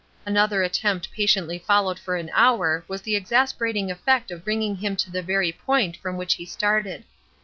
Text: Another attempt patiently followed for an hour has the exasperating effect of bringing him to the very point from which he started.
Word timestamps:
Another 0.25 0.63
attempt 0.63 1.11
patiently 1.11 1.59
followed 1.59 1.99
for 1.99 2.15
an 2.15 2.31
hour 2.33 2.83
has 2.89 3.03
the 3.03 3.15
exasperating 3.15 3.91
effect 3.91 4.31
of 4.31 4.43
bringing 4.43 4.77
him 4.77 4.95
to 4.95 5.11
the 5.11 5.21
very 5.21 5.51
point 5.51 5.95
from 5.95 6.17
which 6.17 6.33
he 6.33 6.45
started. 6.47 7.03